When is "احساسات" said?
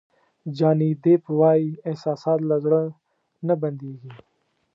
1.89-2.39